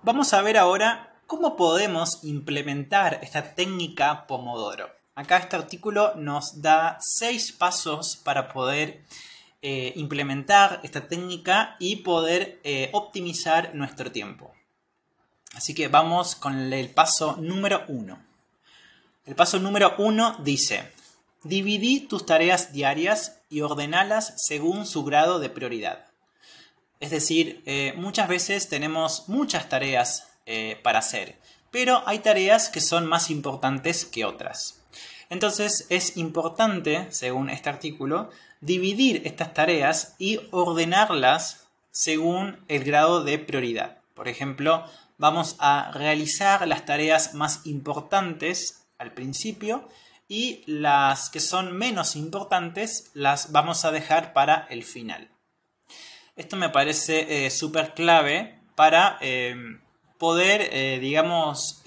Vamos 0.02 0.32
a 0.32 0.40
ver 0.40 0.56
ahora 0.56 1.07
cómo 1.28 1.56
podemos 1.56 2.24
implementar 2.24 3.20
esta 3.22 3.54
técnica 3.54 4.26
Pomodoro. 4.26 4.90
Acá 5.14 5.36
este 5.36 5.56
artículo 5.56 6.14
nos 6.16 6.62
da 6.62 6.96
seis 7.00 7.52
pasos 7.52 8.16
para 8.16 8.48
poder 8.48 9.04
eh, 9.60 9.92
implementar 9.96 10.80
esta 10.82 11.06
técnica 11.06 11.76
y 11.78 11.96
poder 11.96 12.58
eh, 12.64 12.88
optimizar 12.94 13.74
nuestro 13.74 14.10
tiempo. 14.10 14.54
Así 15.52 15.74
que 15.74 15.88
vamos 15.88 16.34
con 16.34 16.72
el 16.72 16.88
paso 16.88 17.36
número 17.36 17.84
uno. 17.88 18.24
El 19.26 19.34
paso 19.34 19.58
número 19.58 19.96
uno 19.98 20.34
dice, 20.42 20.90
dividí 21.42 22.00
tus 22.00 22.24
tareas 22.24 22.72
diarias 22.72 23.42
y 23.50 23.60
ordenalas 23.60 24.32
según 24.38 24.86
su 24.86 25.04
grado 25.04 25.40
de 25.40 25.50
prioridad. 25.50 26.06
Es 27.00 27.10
decir, 27.10 27.62
eh, 27.66 27.92
muchas 27.98 28.28
veces 28.28 28.70
tenemos 28.70 29.28
muchas 29.28 29.68
tareas 29.68 30.27
eh, 30.50 30.80
para 30.82 31.00
hacer, 31.00 31.38
pero 31.70 32.02
hay 32.06 32.20
tareas 32.20 32.70
que 32.70 32.80
son 32.80 33.06
más 33.06 33.28
importantes 33.28 34.06
que 34.06 34.24
otras. 34.24 34.82
Entonces 35.28 35.86
es 35.90 36.16
importante, 36.16 37.06
según 37.10 37.50
este 37.50 37.68
artículo, 37.68 38.30
dividir 38.62 39.22
estas 39.26 39.52
tareas 39.52 40.16
y 40.18 40.40
ordenarlas 40.50 41.68
según 41.90 42.64
el 42.68 42.82
grado 42.82 43.24
de 43.24 43.38
prioridad. 43.38 43.98
Por 44.14 44.26
ejemplo, 44.26 44.84
vamos 45.18 45.56
a 45.58 45.90
realizar 45.92 46.66
las 46.66 46.86
tareas 46.86 47.34
más 47.34 47.66
importantes 47.66 48.86
al 48.96 49.12
principio 49.12 49.86
y 50.28 50.62
las 50.66 51.28
que 51.28 51.40
son 51.40 51.76
menos 51.76 52.16
importantes 52.16 53.10
las 53.12 53.52
vamos 53.52 53.84
a 53.84 53.90
dejar 53.90 54.32
para 54.32 54.66
el 54.70 54.82
final. 54.82 55.28
Esto 56.36 56.56
me 56.56 56.70
parece 56.70 57.46
eh, 57.46 57.50
súper 57.50 57.92
clave 57.94 58.60
para 58.74 59.18
eh, 59.20 59.56
poder, 60.18 60.68
eh, 60.72 60.98
digamos, 61.00 61.82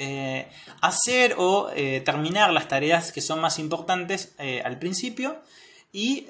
hacer 0.82 1.36
o 1.38 1.70
terminar 2.06 2.52
las 2.52 2.68
tareas 2.68 3.12
que 3.12 3.22
son 3.22 3.40
más 3.40 3.60
importantes 3.60 4.34
al 4.64 4.80
principio 4.80 5.42
y 5.92 6.28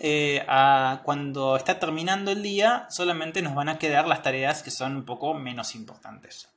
cuando 1.03 1.55
está 1.55 1.79
terminando 1.79 2.31
el 2.31 2.41
día 2.41 2.87
solamente 2.89 3.41
nos 3.41 3.55
van 3.55 3.69
a 3.69 3.79
quedar 3.79 4.07
las 4.07 4.23
tareas 4.23 4.63
que 4.63 4.71
son 4.71 4.97
un 4.97 5.05
poco 5.05 5.33
menos 5.33 5.75
importantes. 5.75 6.51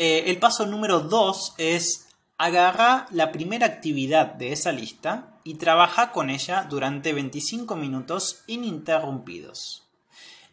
Eh, 0.00 0.30
el 0.30 0.38
paso 0.38 0.64
número 0.64 1.00
2 1.00 1.54
es 1.58 2.06
agarrar 2.38 3.08
la 3.10 3.32
primera 3.32 3.66
actividad 3.66 4.26
de 4.26 4.52
esa 4.52 4.70
lista 4.70 5.40
y 5.42 5.54
trabaja 5.54 6.12
con 6.12 6.30
ella 6.30 6.68
durante 6.70 7.12
25 7.12 7.74
minutos 7.74 8.44
ininterrumpidos. 8.46 9.87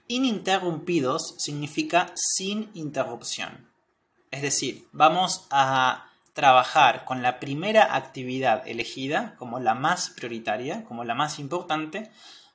Ininterrumpidos 0.07 1.35
significa 1.37 2.11
sin 2.15 2.69
interrupción. 2.73 3.67
Es 4.31 4.41
decir, 4.41 4.87
vamos 4.91 5.47
a 5.49 6.09
trabajar 6.33 7.05
con 7.05 7.23
la 7.23 7.39
primera 7.39 7.95
actividad 7.95 8.67
elegida 8.67 9.35
como 9.37 9.59
la 9.59 9.73
más 9.73 10.09
prioritaria, 10.09 10.83
como 10.83 11.05
la 11.05 11.15
más 11.15 11.39
importante, 11.39 12.11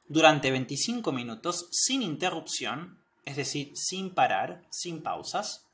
durante 0.06 0.50
25 0.50 1.12
minutos 1.12 1.68
sin 1.70 2.02
interrupción, 2.02 2.98
es 3.24 3.36
decir, 3.36 3.72
sin 3.74 4.10
parar, 4.10 4.62
sin 4.70 5.02
pausas, 5.02 5.64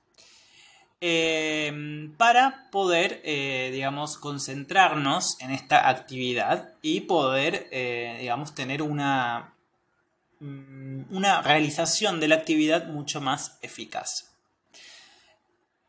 eh, 1.00 2.10
para 2.16 2.68
poder, 2.70 3.20
eh, 3.24 3.70
digamos, 3.72 4.16
concentrarnos 4.16 5.36
en 5.40 5.50
esta 5.50 5.88
actividad 5.88 6.74
y 6.80 7.02
poder, 7.02 7.68
eh, 7.70 8.16
digamos, 8.20 8.54
tener 8.54 8.82
una, 8.82 9.55
una 10.40 11.42
realización 11.42 12.20
de 12.20 12.28
la 12.28 12.36
actividad 12.36 12.86
mucho 12.86 13.20
más 13.20 13.58
eficaz. 13.62 14.32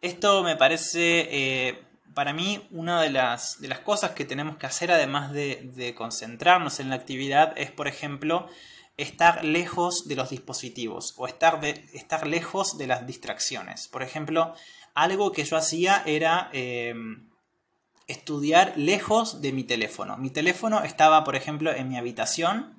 Esto 0.01 0.43
me 0.43 0.55
parece 0.55 1.87
para 2.17 2.33
mí 2.33 2.67
una 2.71 2.99
de 2.99 3.11
las, 3.11 3.61
de 3.61 3.67
las, 3.67 3.81
cosas 3.81 4.13
que 4.13 4.25
tenemos 4.25 4.57
que 4.57 4.65
hacer, 4.65 4.91
además 4.91 5.31
de, 5.31 5.93
concentrarnos 5.95 6.79
en 6.79 6.89
la 6.89 6.95
actividad, 6.95 7.53
es, 7.55 7.69
por 7.69 7.87
ejemplo, 7.87 8.47
estar 8.97 9.45
lejos 9.45 10.07
de 10.07 10.15
los 10.15 10.31
dispositivos 10.31 11.13
o 11.17 11.27
estar, 11.27 11.63
estar 11.63 12.25
lejos 12.25 12.79
de 12.79 12.87
las 12.87 13.05
distracciones. 13.05 13.87
Por 13.87 14.01
ejemplo, 14.01 14.55
algo 14.95 15.31
que 15.31 15.43
yo 15.43 15.57
hacía 15.57 16.01
era 16.07 16.49
em, 16.53 17.29
estudiar 18.07 18.73
lejos 18.75 19.39
de 19.43 19.51
mi 19.51 19.63
teléfono. 19.63 20.17
Mi 20.17 20.31
teléfono 20.31 20.83
estaba, 20.83 21.23
por 21.23 21.35
ejemplo, 21.35 21.71
en 21.71 21.87
mi 21.87 21.99
habitación 21.99 22.76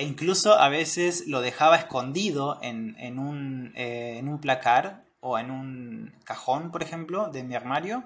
e 0.00 0.04
incluso 0.04 0.54
a 0.58 0.70
veces 0.70 1.26
lo 1.26 1.42
dejaba 1.42 1.76
escondido 1.76 2.58
en, 2.62 3.18
un, 3.18 3.74
eh, 3.76 4.16
en 4.16 4.28
un 4.28 4.40
placar 4.40 5.04
o 5.20 5.38
en 5.38 5.50
un 5.50 6.14
cajón, 6.24 6.70
por 6.70 6.82
ejemplo, 6.82 7.28
de 7.28 7.44
mi 7.44 7.54
armario 7.54 8.04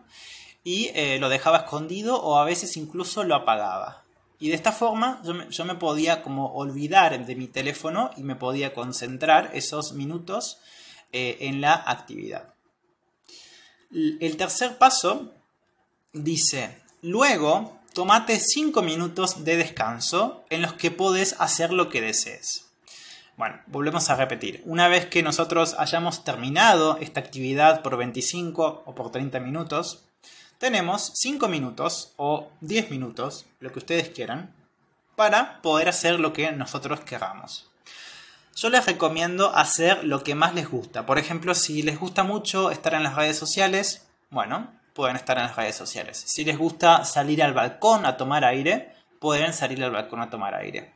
y 0.65 0.91
eh, 0.95 1.19
lo 1.21 1.29
dejaba 1.29 1.59
escondido 1.59 2.21
o 2.21 2.37
a 2.37 2.45
veces 2.45 2.77
incluso 2.77 3.23
lo 3.23 3.37
apagaba. 3.37 4.03
Y 4.41 4.49
de 4.49 4.57
esta 4.57 4.73
forma 4.73 5.23
yo 5.23 5.65
me, 5.65 5.75
podía 5.77 6.21
como 6.23 6.53
olvidar 6.55 7.25
de 7.25 7.37
mi 7.37 7.47
teléfono 7.47 8.11
y 8.17 8.25
me 8.25 8.35
podía 8.35 8.75
concentrar 8.75 9.53
esos 9.55 9.93
minutos 9.93 10.59
eh, 11.13 11.37
en 11.43 11.61
la 11.61 11.75
actividad. 11.75 12.55
El 13.93 14.37
tercer 14.37 14.79
paso 14.79 15.33
dice, 16.13 16.77
luego 17.03 17.79
tomate 17.95 18.41
5 18.41 18.83
minutos 18.83 19.45
de 19.45 19.57
descanso 19.57 20.45
en 20.51 20.63
los 20.63 20.73
que 20.73 20.91
puedes 20.91 21.37
hacer 21.39 21.73
lo 21.73 21.89
que 21.89 22.01
desees. 22.01 22.67
Bueno, 23.37 23.61
volvemos 23.69 24.11
a 24.11 24.17
repetir. 24.17 24.63
Una 24.67 24.89
vez 24.89 25.07
que 25.07 25.23
nosotros 25.23 25.77
hayamos 25.79 26.25
terminado 26.25 26.99
esta 27.01 27.21
actividad 27.21 27.83
por 27.83 27.97
25 27.97 28.83
o 28.85 28.95
por 28.97 29.13
30 29.13 29.39
minutos, 29.39 30.03
tenemos 30.59 31.13
5 31.15 31.47
minutos 31.47 32.13
o 32.17 32.51
10 32.63 32.91
minutos, 32.91 33.47
lo 33.61 33.71
que 33.71 33.79
ustedes 33.79 34.09
quieran, 34.09 34.53
para 35.15 35.63
poder 35.63 35.89
hacer 35.89 36.19
lo 36.19 36.33
que 36.33 36.51
nosotros 36.51 37.01
queramos. 37.01 37.71
Yo 38.57 38.71
les 38.71 38.87
recomiendo 38.87 39.55
hacer 39.55 40.03
lo 40.03 40.25
que 40.25 40.35
más 40.35 40.55
les 40.55 40.69
gusta. 40.69 41.07
Por 41.07 41.19
ejemplo, 41.19 41.55
si 41.55 41.83
les 41.83 41.99
gusta 41.99 42.25
mucho 42.25 42.73
estar 42.73 42.95
en 42.95 43.05
las 43.05 43.15
redes 43.15 43.39
sociales, 43.39 44.07
bueno, 44.31 44.73
pueden 44.95 45.17
estar 45.17 45.37
en 45.37 45.45
las 45.45 45.57
redes 45.57 45.77
sociales. 45.77 46.23
Si 46.27 46.45
les 46.45 46.57
gusta 46.57 47.05
salir 47.05 47.43
al 47.43 47.53
balcón 47.53 48.07
a 48.07 48.17
tomar 48.17 48.45
aire, 48.45 48.95
pueden 49.19 49.53
salir 49.53 49.83
al 49.85 49.91
balcón 49.91 50.23
a 50.23 50.31
tomar 50.31 50.55
aire. 50.55 50.95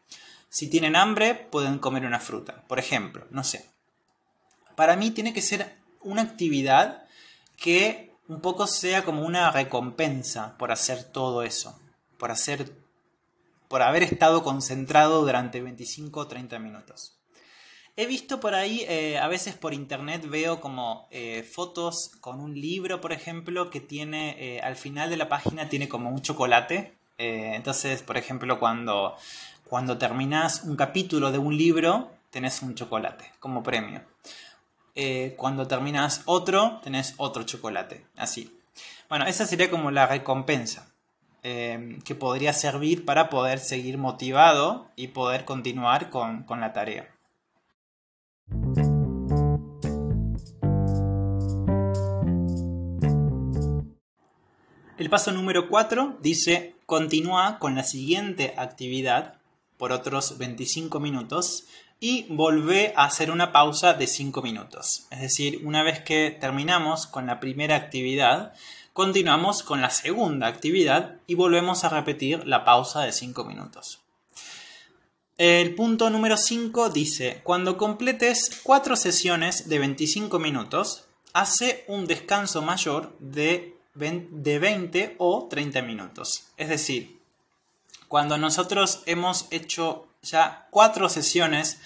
Si 0.49 0.71
tienen 0.71 0.97
hambre, 0.97 1.35
pueden 1.35 1.78
comer 1.78 2.07
una 2.07 2.21
fruta. 2.21 2.64
Por 2.67 2.78
ejemplo, 2.78 3.26
no 3.31 3.45
sé. 3.45 3.69
Para 4.76 4.97
mí 4.97 5.11
tiene 5.11 5.34
que 5.34 5.43
ser 5.43 5.76
una 6.00 6.23
actividad 6.23 7.04
que 7.56 8.15
un 8.28 8.41
poco 8.41 8.67
sea 8.67 9.04
como 9.04 9.23
una 9.23 9.50
recompensa 9.50 10.56
por 10.56 10.71
hacer 10.73 11.04
todo 11.04 11.43
eso, 11.43 11.78
por 12.17 12.30
hacer 12.30 12.73
por 13.69 13.82
haber 13.82 14.02
estado 14.02 14.43
concentrado 14.43 15.21
durante 15.21 15.61
25 15.61 16.21
o 16.21 16.26
30 16.26 16.58
minutos. 16.58 17.18
He 18.00 18.06
visto 18.06 18.39
por 18.39 18.54
ahí, 18.54 18.87
eh, 18.89 19.19
a 19.19 19.26
veces 19.26 19.56
por 19.56 19.75
internet 19.75 20.25
veo 20.28 20.61
como 20.61 21.08
eh, 21.11 21.43
fotos 21.43 22.13
con 22.21 22.41
un 22.41 22.54
libro, 22.54 23.00
por 23.00 23.11
ejemplo, 23.11 23.71
que 23.71 23.80
tiene, 23.80 24.37
eh, 24.39 24.61
al 24.61 24.76
final 24.76 25.11
de 25.11 25.17
la 25.17 25.28
página 25.28 25.69
tiene 25.69 25.89
como 25.89 26.08
un 26.08 26.23
chocolate. 26.23 26.95
entonces, 27.19 28.04
por 28.04 28.17
ejemplo, 28.17 28.61
cuando, 28.61 29.17
cuando 29.65 29.99
terminas 29.99 30.63
un 30.63 30.76
capítulo 30.76 31.32
de 31.32 31.39
un 31.39 31.56
libro, 31.56 32.13
tenés 32.30 32.63
un 32.63 32.76
chocolate 32.76 33.32
como 33.41 33.65
premio. 33.65 34.02
Cuando 35.37 35.67
terminas 35.67 36.23
otro, 36.26 36.78
tenés 36.84 37.15
otro 37.17 37.43
chocolate. 37.43 38.06
Así. 38.17 38.56
Bueno, 39.08 39.26
esa 39.26 39.45
sería 39.45 39.71
como 39.71 39.91
la 39.91 40.06
recompensa 40.06 40.87
que 41.43 42.15
podría 42.17 42.52
servir 42.52 43.04
para 43.04 43.28
poder 43.28 43.58
seguir 43.58 43.99
motivado 43.99 44.87
y 44.95 45.08
poder 45.08 45.45
continuar 45.45 46.11
con, 46.11 46.45
con 46.45 46.61
la 46.61 46.73
tarea. 46.73 47.18
El 54.99 55.11
paso 55.11 55.30
número 55.30 55.69
4 55.69 56.19
dice 56.21 56.75
continúa 56.84 57.58
con 57.61 57.76
la 57.76 57.84
siguiente 57.84 58.54
actividad 58.56 59.37
por 59.76 59.93
otros 59.93 60.39
25 60.39 60.99
minutos 60.99 61.67
y 62.00 62.26
volvé 62.30 62.93
a 62.97 63.04
hacer 63.04 63.30
una 63.30 63.52
pausa 63.52 63.95
de 63.95 64.06
5 64.06 64.43
minutos. 64.43 65.06
Es 65.11 65.21
decir, 65.21 65.63
una 65.65 65.82
vez 65.82 66.00
que 66.00 66.30
terminamos 66.30 67.06
con 67.06 67.26
la 67.26 67.41
primera 67.41 67.76
actividad, 67.76 68.54
continuamos 68.93 69.63
con 69.63 69.80
la 69.80 69.91
segunda 69.91 70.49
actividad 70.49 71.17
y 71.26 71.34
volvemos 71.37 71.84
a 71.84 71.91
repetir 71.91 72.47
la 72.47 72.65
pausa 72.65 73.02
de 73.02 73.13
5 73.13 73.45
minutos. 73.45 74.00
El 75.39 75.77
punto 75.77 76.11
número 76.11 76.37
5 76.37 76.91
dice, 76.91 77.43
cuando 77.45 77.77
completes 77.77 78.61
4 78.65 78.97
sesiones 78.97 79.69
de 79.69 79.79
25 79.79 80.41
minutos, 80.41 81.05
hace 81.33 81.85
un 81.87 82.09
descanso 82.09 82.61
mayor 82.61 83.17
de 83.21 83.77
20 83.95 85.15
o 85.19 85.47
30 85.49 85.81
minutos. 85.83 86.49
Es 86.57 86.69
decir, 86.69 87.21
cuando 88.09 88.37
nosotros 88.37 89.05
hemos 89.07 89.47
hecho 89.53 90.09
ya 90.23 90.67
cuatro 90.73 91.09
sesiones 91.09 91.79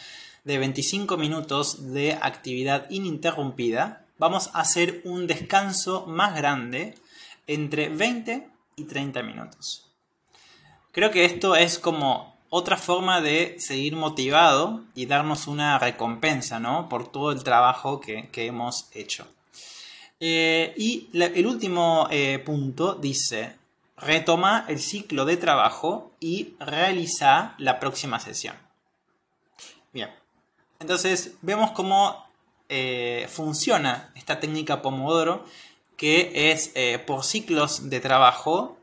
de 0.45 0.57
25 0.57 1.19
minutos 1.19 1.93
de 1.93 2.15
actividad 2.15 2.89
ininterrumpida, 2.89 4.07
vamos 4.17 4.49
a 4.55 4.61
hacer 4.61 5.03
un 5.05 5.27
descanso 5.27 6.07
más 6.07 6.35
grande 6.35 6.95
entre 7.47 7.91
20 7.91 8.49
y 8.77 8.85
30 8.85 9.23
minutos. 9.23 9.91
Creo 10.91 11.11
que 11.11 11.27
esto 11.27 11.55
es 11.55 11.79
como 11.79 12.32
otra 12.55 12.77
forma 12.77 13.23
de 13.23 13.57
seguir 13.59 13.97
motivado 13.97 14.83
y 14.95 15.07
darnos 15.07 15.47
una 15.47 15.79
recompensa, 15.79 16.61
¿no? 16.61 16.87
Por 16.87 17.11
todo 17.11 17.33
el 17.33 17.43
trabajo 17.43 17.99
que, 17.99 18.29
hemos 18.35 18.91
hecho. 18.93 19.27
Eh, 20.21 20.75
y 20.77 21.09
el 21.15 21.47
último 21.47 22.09
eh, 22.11 22.39
punto 22.45 22.95
dice, 22.95 23.57
retoma 23.97 24.67
el 24.69 24.81
ciclo 24.81 25.25
de 25.25 25.39
trabajo 25.39 26.13
y 26.21 26.53
realiza 26.61 27.55
la 27.57 27.81
próxima 27.81 28.21
sesión. 28.21 28.55
Bien, 29.95 30.11
entonces 30.79 31.33
vemos 31.41 31.71
cómo 31.71 32.23
eh, 32.69 33.29
funciona 33.31 34.13
esta 34.15 34.41
técnica 34.41 34.83
Pomodoro, 34.83 35.47
que 35.97 36.51
es 36.51 36.71
por 37.07 37.25
ciclos 37.25 37.89
de 37.89 38.01
trabajo 38.01 38.77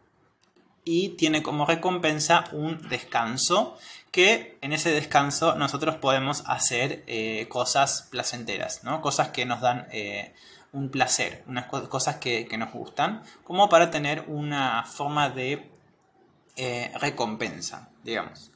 y 0.86 1.10
tiene 1.10 1.44
como 1.44 1.66
recompensa 1.66 2.46
un 2.52 2.88
descanso, 2.90 3.78
que 4.12 4.58
en 4.62 4.74
ese 4.74 4.92
descanso 4.92 5.56
nosotros 5.56 5.96
podemos 5.96 6.44
hacer 6.48 7.04
eh, 7.08 7.48
cosas 7.50 8.08
placenteras, 8.10 8.84
¿no? 8.84 9.02
cosas 9.02 9.30
que 9.30 9.46
nos 9.46 9.62
dan 9.62 9.88
un 10.72 10.90
placer, 10.90 11.44
unas 11.48 11.66
cosas 11.66 12.18
que, 12.18 12.48
nos 12.58 12.72
gustan, 12.72 13.24
como 13.44 13.70
para 13.70 13.90
tener 13.92 14.26
una 14.28 14.84
forma 14.84 15.30
de 15.30 15.70
eh, 16.56 16.92
recompensa, 17.00 17.90
digamos. 18.04 18.52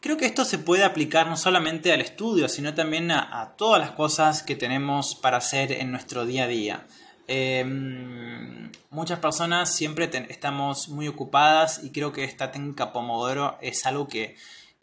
Creo 0.00 0.16
que 0.16 0.26
esto 0.26 0.44
se 0.44 0.58
puede 0.58 0.84
aplicar 0.84 1.26
no 1.26 1.36
solamente 1.36 1.92
al 1.92 2.02
estudio, 2.02 2.48
sino 2.48 2.74
también 2.74 3.10
a, 3.10 3.54
todas 3.56 3.80
las 3.80 3.92
cosas 3.92 4.42
que 4.42 4.54
tenemos 4.54 5.14
para 5.14 5.38
hacer 5.38 5.72
en 5.72 5.90
nuestro 5.90 6.26
día 6.26 6.44
a 6.44 6.48
día. 6.48 6.86
Em, 7.26 8.70
muchas 8.90 9.18
personas 9.18 9.74
siempre 9.74 10.10
estamos 10.28 10.88
muy 10.88 11.08
ocupadas 11.08 11.82
y 11.82 11.90
creo 11.90 12.12
que 12.12 12.24
esta 12.24 12.50
técnica 12.52 12.92
Pomodoro 12.92 13.56
es 13.60 13.86
algo 13.86 14.08
que, 14.08 14.36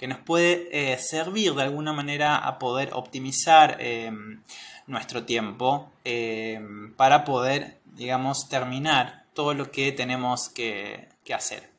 nos 0.08 0.18
puede 0.18 0.68
eh, 0.72 0.98
servir 0.98 1.54
de 1.54 1.62
alguna 1.62 1.94
manera 1.94 2.38
a 2.38 2.58
poder 2.58 2.90
optimizar 2.94 3.78
em, 3.80 4.42
nuestro 4.88 5.24
tiempo 5.24 5.92
eh, 6.04 6.60
para 6.98 7.24
poder, 7.24 7.80
digamos, 7.86 8.48
terminar 8.50 9.26
todo 9.34 9.54
lo 9.54 9.72
que 9.72 9.92
tenemos 9.92 10.50
que, 10.50 11.10
hacer. 11.34 11.70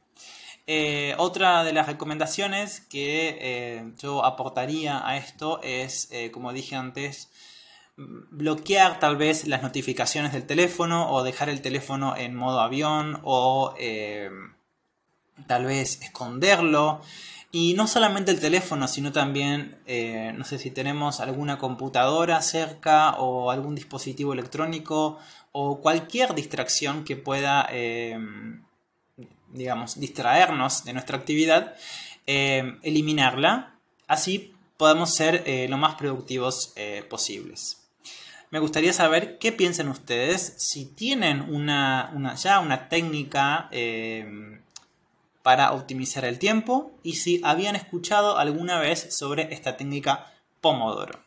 Eh, 0.66 1.14
otra 1.18 1.62
de 1.62 1.74
las 1.74 1.86
recomendaciones 1.86 2.80
que 2.80 3.36
eh, 3.38 3.92
yo 3.98 4.24
aportaría 4.24 5.06
a 5.06 5.18
esto 5.18 5.60
es, 5.62 6.08
como 6.32 6.54
dije 6.54 6.74
antes, 6.74 7.28
bloquear 7.96 8.98
tal 8.98 9.16
vez 9.16 9.46
las 9.46 9.62
notificaciones 9.62 10.32
del 10.32 10.46
teléfono 10.46 11.10
o 11.10 11.22
dejar 11.22 11.48
el 11.48 11.60
teléfono 11.62 12.16
en 12.16 12.34
modo 12.34 12.60
avión 12.60 13.20
o 13.22 13.74
tal 15.46 15.66
vez 15.66 16.00
esconderlo. 16.02 17.00
Y 17.54 17.74
no 17.74 17.86
solamente 17.86 18.30
el 18.30 18.40
teléfono, 18.40 18.88
sino 18.88 19.12
también, 19.12 19.78
no 20.36 20.44
sé 20.44 20.58
si 20.58 20.70
tenemos 20.70 21.20
alguna 21.20 21.58
computadora 21.58 22.40
cerca 22.40 23.16
o 23.18 23.50
algún 23.50 23.74
dispositivo 23.74 24.32
electrónico 24.32 25.18
o 25.52 25.80
cualquier 25.80 26.34
distracción 26.34 27.04
que 27.04 27.16
pueda 27.16 27.68
digamos, 29.52 30.00
distraernos 30.00 30.84
de 30.84 30.92
nuestra 30.92 31.16
actividad, 31.16 31.74
eh, 32.26 32.78
eliminarla, 32.82 33.78
así 34.06 34.54
podamos 34.76 35.14
ser 35.14 35.42
eh, 35.46 35.68
lo 35.68 35.76
más 35.76 35.94
productivos 35.94 36.72
eh, 36.76 37.04
posibles. 37.08 37.81
Me 38.52 38.58
gustaría 38.58 38.92
saber 38.92 39.38
qué 39.38 39.50
piensan 39.50 39.88
ustedes, 39.88 40.56
si 40.58 40.84
tienen 40.84 41.40
una, 41.40 42.34
ya 42.34 42.60
una 42.60 42.90
técnica 42.90 43.70
para 45.42 45.72
optimizar 45.72 46.26
el 46.26 46.38
tiempo 46.38 46.92
y 47.02 47.14
si 47.14 47.40
habían 47.44 47.76
escuchado 47.76 48.36
alguna 48.36 48.78
vez 48.78 49.16
sobre 49.16 49.54
esta 49.54 49.78
técnica 49.78 50.30
Pomodoro. 50.60 51.18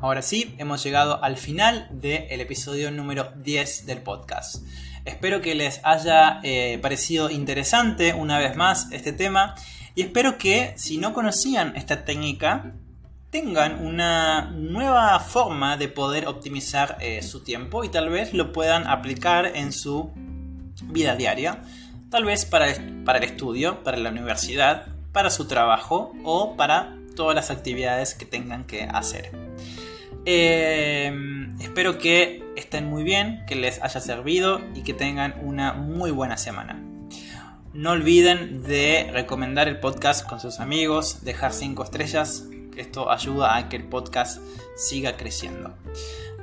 Ahora 0.00 0.22
sí, 0.22 0.54
hemos 0.56 0.82
llegado 0.82 1.22
al 1.22 1.36
final 1.36 1.88
del 1.90 2.40
episodio 2.40 2.90
número 2.90 3.32
10 3.42 3.84
del 3.84 4.00
podcast. 4.00 4.64
Espero 5.06 5.40
que 5.40 5.54
les 5.54 5.80
haya 5.84 6.40
eh, 6.42 6.78
parecido 6.82 7.30
interesante 7.30 8.12
una 8.12 8.38
vez 8.38 8.56
más 8.56 8.88
este 8.90 9.12
tema 9.12 9.54
y 9.94 10.02
espero 10.02 10.36
que 10.36 10.74
si 10.76 10.98
no 10.98 11.14
conocían 11.14 11.76
esta 11.76 12.04
técnica 12.04 12.74
tengan 13.30 13.84
una 13.86 14.50
nueva 14.50 15.18
forma 15.20 15.76
de 15.76 15.88
poder 15.88 16.26
optimizar 16.26 16.98
eh, 17.00 17.22
su 17.22 17.44
tiempo 17.44 17.84
y 17.84 17.88
tal 17.88 18.08
vez 18.10 18.34
lo 18.34 18.52
puedan 18.52 18.86
aplicar 18.88 19.52
en 19.54 19.72
su 19.72 20.10
vida 20.82 21.14
diaria, 21.14 21.62
tal 22.10 22.24
vez 22.24 22.44
para, 22.44 22.66
para 23.04 23.18
el 23.18 23.24
estudio, 23.24 23.84
para 23.84 23.98
la 23.98 24.10
universidad, 24.10 24.88
para 25.12 25.30
su 25.30 25.46
trabajo 25.46 26.12
o 26.24 26.56
para 26.56 26.96
todas 27.14 27.36
las 27.36 27.50
actividades 27.50 28.14
que 28.14 28.26
tengan 28.26 28.64
que 28.64 28.82
hacer. 28.82 29.30
Eh, 30.24 31.12
espero 31.60 31.98
que 31.98 32.45
muy 32.84 33.02
bien, 33.02 33.44
que 33.46 33.56
les 33.56 33.82
haya 33.82 34.00
servido 34.00 34.60
y 34.74 34.82
que 34.82 34.94
tengan 34.94 35.34
una 35.42 35.72
muy 35.72 36.10
buena 36.10 36.36
semana. 36.36 36.82
No 37.72 37.90
olviden 37.90 38.62
de 38.62 39.10
recomendar 39.12 39.68
el 39.68 39.80
podcast 39.80 40.26
con 40.26 40.40
sus 40.40 40.60
amigos, 40.60 41.24
dejar 41.24 41.52
5 41.52 41.84
estrellas, 41.84 42.48
esto 42.76 43.10
ayuda 43.10 43.56
a 43.56 43.68
que 43.68 43.76
el 43.76 43.84
podcast 43.84 44.40
siga 44.76 45.16
creciendo. 45.16 45.74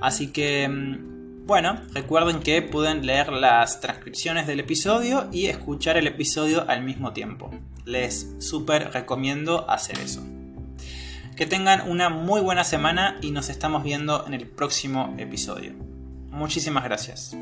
Así 0.01 0.31
que, 0.31 0.67
mm, 0.67 1.45
bueno, 1.45 1.81
recuerden 1.93 2.39
que 2.41 2.61
pueden 2.61 3.05
leer 3.05 3.31
las 3.31 3.81
transcripciones 3.81 4.47
del 4.47 4.59
episodio 4.59 5.27
y 5.31 5.47
escuchar 5.47 5.97
el 5.97 6.07
episodio 6.07 6.69
al 6.69 6.83
mismo 6.83 7.13
tiempo. 7.13 7.51
Les 7.85 8.35
súper 8.39 8.91
recomiendo 8.91 9.69
hacer 9.69 9.99
eso. 9.99 10.23
Que 11.35 11.45
tengan 11.45 11.89
una 11.89 12.09
muy 12.09 12.41
buena 12.41 12.63
semana 12.63 13.17
y 13.21 13.31
nos 13.31 13.49
estamos 13.49 13.83
viendo 13.83 14.25
en 14.27 14.33
el 14.33 14.47
próximo 14.47 15.15
episodio. 15.17 15.73
Muchísimas 16.33 16.83
gracias. 16.83 17.35